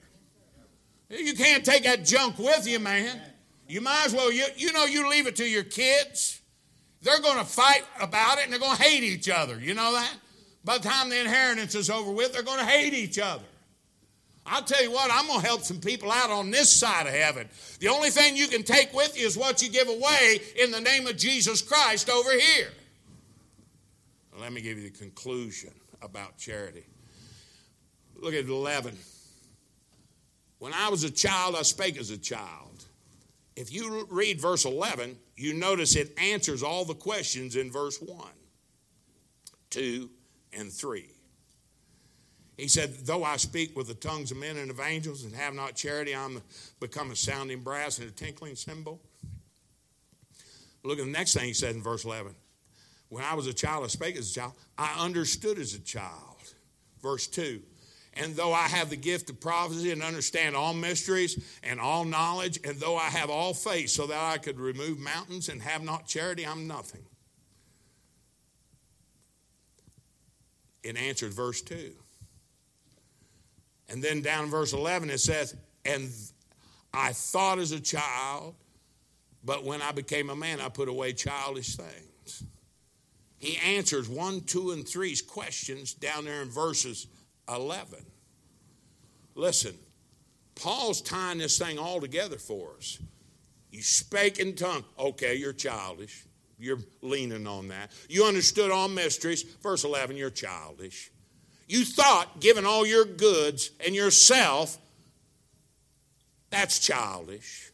[1.09, 3.19] You can't take that junk with you, man.
[3.67, 6.39] You might as well, you, you know, you leave it to your kids.
[7.01, 9.59] They're going to fight about it and they're going to hate each other.
[9.59, 10.13] You know that?
[10.65, 13.45] By the time the inheritance is over with, they're going to hate each other.
[14.47, 17.13] I'll tell you what, I'm going to help some people out on this side of
[17.13, 17.47] heaven.
[17.79, 20.81] The only thing you can take with you is what you give away in the
[20.81, 22.71] name of Jesus Christ over here.
[24.39, 26.85] let me give you the conclusion about charity.
[28.15, 28.97] Look at 11.
[30.59, 32.85] When I was a child, I spake as a child.
[33.55, 38.27] If you read verse 11, you notice it answers all the questions in verse 1,
[39.69, 40.09] 2,
[40.55, 41.05] and 3.
[42.57, 45.53] He said, Though I speak with the tongues of men and of angels and have
[45.53, 46.41] not charity, I'm
[46.79, 49.01] become a sounding brass and a tinkling cymbal.
[50.83, 52.33] Look at the next thing he said in verse 11.
[53.09, 54.53] When I was a child, I spake as a child.
[54.77, 56.53] I understood as a child.
[57.01, 57.61] Verse 2.
[58.13, 62.59] And though I have the gift of prophecy and understand all mysteries and all knowledge,
[62.63, 66.07] and though I have all faith so that I could remove mountains and have not
[66.07, 67.03] charity, I'm nothing.
[70.85, 71.91] It answered verse 2.
[73.89, 76.11] And then down in verse 11 it says, And
[76.93, 78.53] I thought as a child,
[79.43, 82.43] but when I became a man, I put away childish things.
[83.39, 87.07] He answers 1, 2, and three's questions down there in verses
[87.49, 88.05] 11.
[89.33, 89.73] Listen,
[90.53, 92.99] Paul's tying this thing all together for us.
[93.71, 94.85] You spake in tongue.
[94.99, 96.24] Okay, you're childish.
[96.57, 97.91] You're leaning on that.
[98.07, 99.43] You understood all mysteries.
[99.43, 101.11] Verse 11, you're childish.
[101.67, 104.77] You thought, given all your goods and yourself,
[106.49, 107.71] that's childish.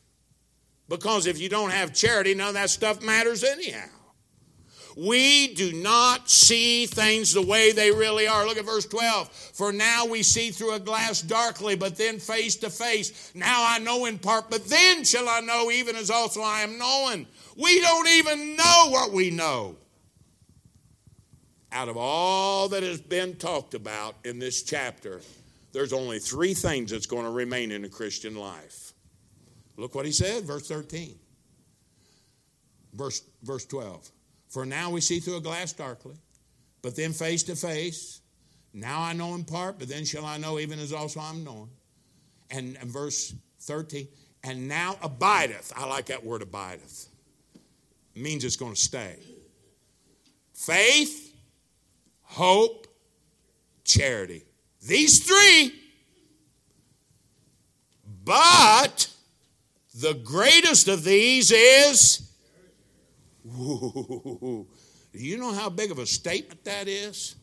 [0.90, 3.88] Because if you don't have charity, none of that stuff matters anyhow.
[4.98, 8.46] We do not see things the way they really are.
[8.46, 9.30] Look at verse 12.
[9.54, 13.32] For now we see through a glass darkly, but then face to face.
[13.34, 16.78] Now I know in part, but then shall I know, even as also I am
[16.78, 17.26] known.
[17.58, 19.78] We don't even know what we know
[21.72, 25.22] out of all that has been talked about in this chapter,
[25.72, 28.94] there's only three things that's going to remain in the Christian life.
[29.78, 31.18] Look what he said, verse 13.
[32.94, 34.12] Verse, verse 12.
[34.50, 36.16] For now we see through a glass darkly,
[36.82, 38.20] but then face to face.
[38.74, 41.70] Now I know in part, but then shall I know even as also I'm known.
[42.50, 44.08] And, and verse 13.
[44.44, 45.72] And now abideth.
[45.76, 47.08] I like that word abideth.
[48.16, 49.18] Means it's going to stay.
[50.54, 51.34] Faith,
[52.24, 52.88] hope,
[53.84, 54.44] charity.
[54.82, 55.74] These three.
[58.24, 59.08] But
[59.96, 62.30] the greatest of these is.
[63.44, 64.68] do
[65.14, 67.36] you know how big of a statement that is?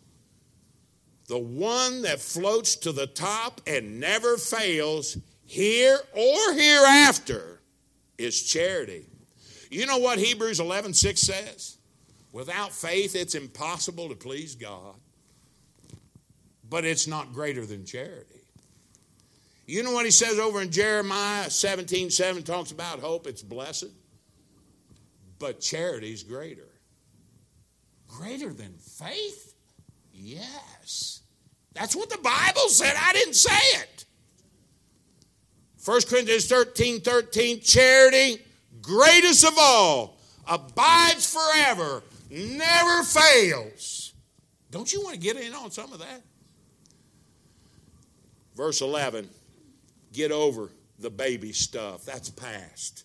[1.26, 7.60] The one that floats to the top and never fails, here or hereafter,
[8.16, 9.06] is charity.
[9.70, 11.76] You know what Hebrews 11 6 says?
[12.32, 14.94] Without faith, it's impossible to please God.
[16.68, 18.34] But it's not greater than charity.
[19.66, 23.26] You know what he says over in Jeremiah 17 7 talks about hope?
[23.26, 23.86] It's blessed.
[25.38, 26.68] but charity's greater.
[28.08, 29.54] Greater than faith?
[30.12, 31.20] Yes.
[31.74, 32.94] That's what the Bible said.
[32.98, 34.04] I didn't say it.
[35.84, 38.42] 1 Corinthians 13 13, charity,
[38.88, 40.16] greatest of all,
[40.46, 44.14] abides forever, never fails.
[44.70, 46.22] Don't you want to get in on some of that?
[48.56, 49.28] Verse 11,
[50.12, 52.04] get over the baby stuff.
[52.04, 53.04] That's past.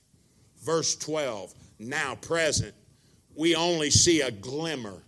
[0.63, 2.73] Verse 12, now present.
[3.35, 5.03] We only see a glimmer.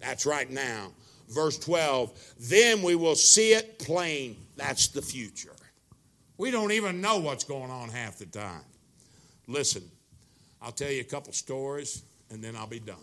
[0.00, 0.88] That's right now.
[1.28, 4.36] Verse 12, then we will see it plain.
[4.56, 5.54] That's the future.
[6.38, 8.64] We don't even know what's going on half the time.
[9.46, 9.82] Listen,
[10.60, 12.96] I'll tell you a couple stories and then I'll be done.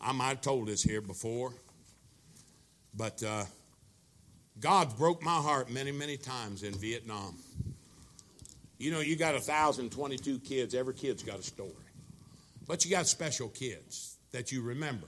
[0.00, 1.52] I might have told this here before,
[2.96, 3.44] but uh,
[4.60, 7.36] God broke my heart many, many times in Vietnam.
[8.78, 11.70] You know, you got 1,022 kids, every kid's got a story.
[12.66, 15.06] But you got special kids that you remember.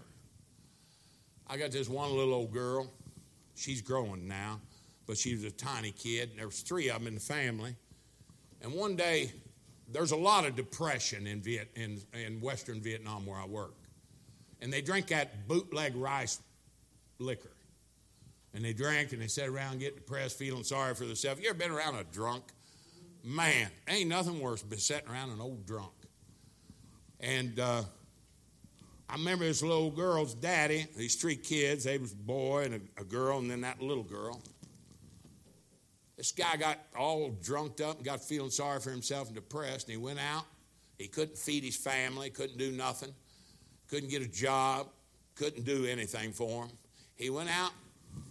[1.46, 2.90] I got this one little old girl.
[3.56, 4.60] She's growing now,
[5.06, 6.30] but she was a tiny kid.
[6.36, 7.74] There was three of them in the family.
[8.62, 9.32] And one day,
[9.92, 13.74] there's a lot of depression in, Viet, in, in Western Vietnam where I work.
[14.60, 16.40] And they drink that bootleg rice
[17.18, 17.50] liquor.
[18.54, 21.40] And they drank and they sat around getting depressed, feeling sorry for themselves.
[21.40, 22.44] You ever been around a drunk?
[23.24, 25.92] Man, ain't nothing worse than sitting around an old drunk.
[27.20, 27.82] And uh,
[29.08, 33.00] I remember this little girl's daddy, these three kids, they was a boy and a,
[33.00, 34.42] a girl, and then that little girl.
[36.24, 39.98] This guy got all drunked up and got feeling sorry for himself and depressed, and
[39.98, 40.46] he went out.
[40.96, 43.12] He couldn't feed his family, couldn't do nothing,
[43.90, 44.88] couldn't get a job,
[45.34, 46.70] couldn't do anything for him.
[47.14, 47.72] He went out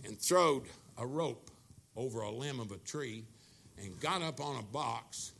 [0.05, 0.63] and throwed
[0.97, 1.51] a rope
[1.95, 3.25] over a limb of a tree
[3.77, 5.33] and got up on a box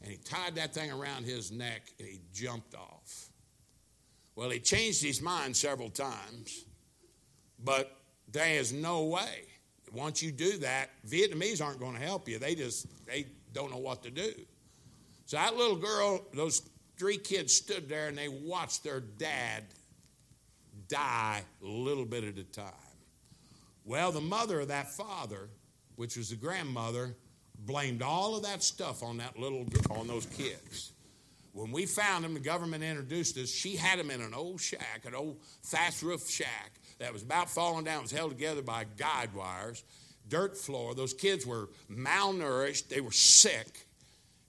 [0.00, 3.30] and he tied that thing around his neck and he jumped off.
[4.36, 6.66] Well, he changed his mind several times,
[7.58, 7.96] but
[8.30, 9.55] there is no way.
[9.96, 12.38] Once you do that, Vietnamese aren't going to help you.
[12.38, 14.32] They just they don't know what to do.
[15.24, 16.62] So that little girl, those
[16.98, 19.64] three kids stood there and they watched their dad
[20.88, 22.72] die a little bit at a time.
[23.84, 25.48] Well, the mother of that father,
[25.96, 27.16] which was the grandmother,
[27.58, 30.92] blamed all of that stuff on that little on those kids.
[31.52, 33.48] When we found them, the government introduced us.
[33.50, 37.50] She had them in an old shack, an old thatch roof shack that was about
[37.50, 37.98] falling down.
[37.98, 39.84] It was held together by guide wires,
[40.28, 40.94] dirt floor.
[40.94, 42.88] Those kids were malnourished.
[42.88, 43.86] They were sick.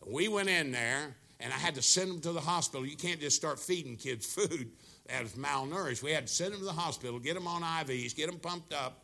[0.06, 2.86] We went in there, and I had to send them to the hospital.
[2.86, 4.72] You can't just start feeding kids food
[5.08, 6.04] that is malnourished.
[6.04, 8.74] We had to send them to the hospital, get them on IVs, get them pumped
[8.74, 9.04] up,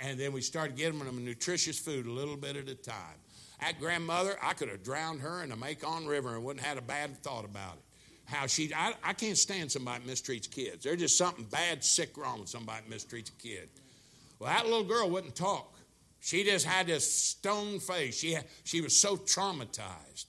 [0.00, 3.16] and then we started getting them nutritious food a little bit at a time.
[3.60, 6.84] That grandmother, I could have drowned her in the Mekong River and wouldn't have had
[6.84, 7.93] a bad thought about it.
[8.26, 10.84] How she, I, I can't stand somebody mistreats kids.
[10.84, 13.68] There's just something bad, sick wrong with somebody mistreats a kid.
[14.38, 15.74] Well, that little girl wouldn't talk.
[16.20, 18.18] She just had this stone face.
[18.18, 20.26] She, she was so traumatized.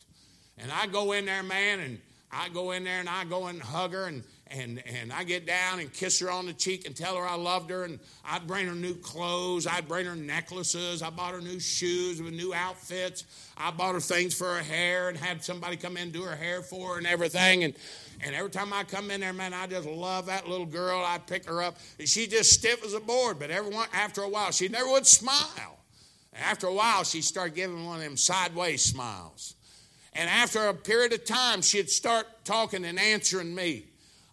[0.58, 2.00] And I go in there, man, and
[2.32, 5.48] I go in there and I go and hug her and and, and I get
[5.48, 7.84] down and kiss her on the cheek and tell her I loved her.
[7.84, 9.66] And I'd bring her new clothes.
[9.66, 11.02] I'd bring her necklaces.
[11.02, 13.24] I bought her new shoes with new outfits.
[13.58, 16.36] I bought her things for her hair and had somebody come in and do her
[16.36, 17.64] hair for her and everything.
[17.64, 17.74] And,
[18.22, 21.04] and every time I come in there, man, I just love that little girl.
[21.04, 21.78] I'd pick her up.
[22.06, 23.40] She just stiff as a board.
[23.40, 25.80] But everyone, after a while, she never would smile.
[26.36, 29.56] After a while, she started giving one of them sideways smiles.
[30.14, 33.86] And after a period of time, she'd start talking and answering me.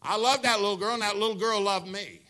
[0.05, 2.21] I loved that little girl, and that little girl loved me.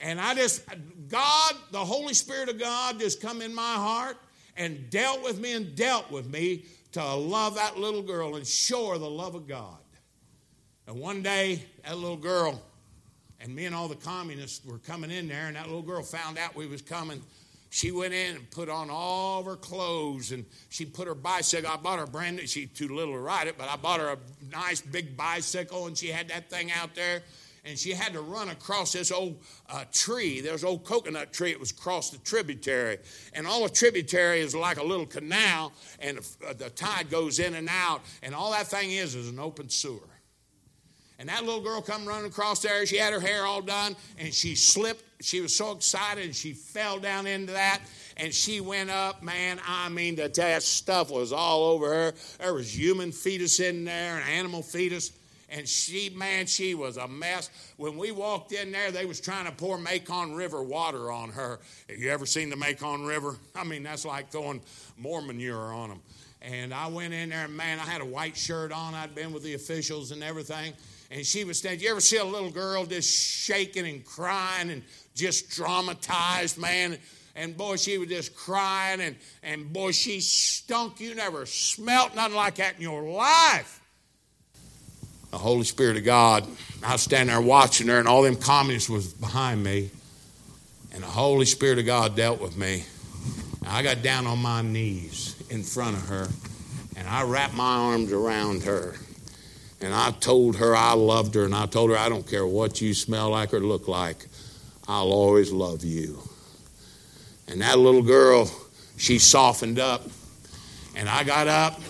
[0.00, 0.62] And I just,
[1.08, 4.16] God, the Holy Spirit of God, just come in my heart
[4.56, 8.90] and dealt with me and dealt with me to love that little girl and show
[8.90, 9.78] her the love of God.
[10.86, 12.62] And one day, that little girl
[13.40, 16.38] and me and all the communists were coming in there, and that little girl found
[16.38, 17.22] out we was coming
[17.76, 21.70] she went in and put on all of her clothes and she put her bicycle.
[21.70, 24.00] I bought her a brand new, she's too little to ride it, but I bought
[24.00, 24.18] her a
[24.50, 27.22] nice big bicycle and she had that thing out there
[27.66, 30.40] and she had to run across this old uh, tree.
[30.40, 31.50] There was an old coconut tree.
[31.50, 32.96] It was across the tributary.
[33.34, 37.40] And all the tributary is like a little canal, and the, uh, the tide goes
[37.40, 38.02] in and out.
[38.22, 40.15] And all that thing is is an open sewer.
[41.18, 42.84] And that little girl come running across there.
[42.84, 45.02] She had her hair all done, and she slipped.
[45.22, 47.80] She was so excited, and she fell down into that.
[48.18, 49.58] And she went up, man.
[49.66, 52.14] I mean, the that stuff was all over her.
[52.38, 55.12] There was human fetus in there, an animal fetus.
[55.48, 57.50] and she, man, she was a mess.
[57.76, 61.60] When we walked in there, they was trying to pour Mekong River water on her.
[61.88, 63.36] Have you ever seen the Mekong River?
[63.54, 64.60] I mean, that's like throwing
[64.98, 66.00] more manure on them.
[66.42, 68.94] And I went in there, and man, I had a white shirt on.
[68.94, 70.74] I'd been with the officials and everything.
[71.10, 71.80] And she was standing.
[71.80, 74.82] You ever see a little girl just shaking and crying and
[75.14, 76.98] just traumatized, man?
[77.36, 81.00] And boy, she was just crying, and, and boy, she stunk.
[81.00, 83.82] You never smelt nothing like that in your life.
[85.30, 86.46] The Holy Spirit of God,
[86.82, 89.90] I was standing there watching her, and all them communists was behind me.
[90.92, 92.84] And the Holy Spirit of God dealt with me.
[93.60, 96.28] And I got down on my knees in front of her,
[96.96, 98.94] and I wrapped my arms around her.
[99.80, 102.80] And I told her I loved her, and I told her I don't care what
[102.80, 104.26] you smell like or look like,
[104.88, 106.22] I'll always love you.
[107.48, 108.50] And that little girl,
[108.96, 110.02] she softened up.
[110.96, 111.80] And I got up,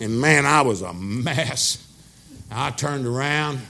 [0.00, 1.84] and man, I was a mess.
[2.50, 3.60] I turned around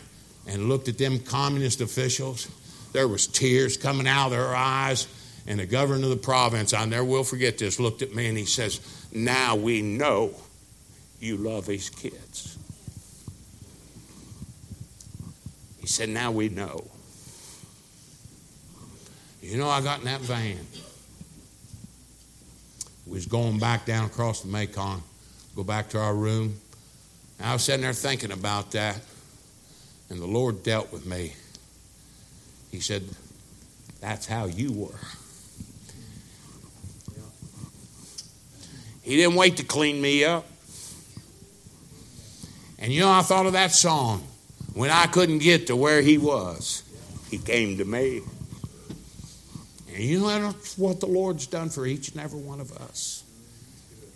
[0.46, 2.48] and looked at them communist officials.
[2.92, 5.06] There was tears coming out of their eyes.
[5.46, 8.36] And the governor of the province, I never will forget this, looked at me and
[8.36, 8.80] he says,
[9.12, 10.34] Now we know
[11.20, 12.58] you love these kids.
[15.77, 16.84] He said, Now we know.
[19.42, 20.58] You know, I got in that van.
[23.06, 25.02] We was going back down across the Mekong,
[25.56, 26.56] go back to our room.
[27.38, 29.00] And I was sitting there thinking about that,
[30.10, 31.32] and the Lord dealt with me.
[32.70, 33.04] He said,
[34.00, 34.98] That's how you were.
[39.02, 40.46] He didn't wait to clean me up.
[42.78, 44.22] And you know, I thought of that song.
[44.78, 46.84] When I couldn't get to where he was,
[47.32, 48.20] he came to me.
[49.92, 53.24] And you know that's what the Lord's done for each and every one of us.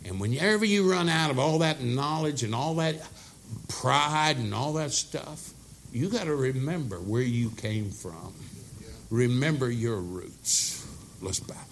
[0.04, 2.94] And whenever you run out of all that knowledge and all that
[3.66, 5.50] pride and all that stuff,
[5.92, 8.32] you got to remember where you came from.
[9.10, 10.86] Remember your roots.
[11.20, 11.71] Let's bow.